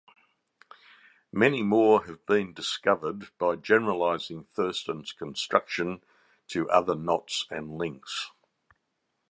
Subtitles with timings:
[1.31, 6.03] Many more have been discovered by generalizing Thurston's construction
[6.47, 8.31] to other knots and links.